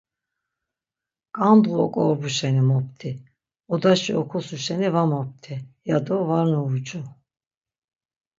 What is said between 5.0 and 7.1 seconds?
mopti!' ya do var nuucu.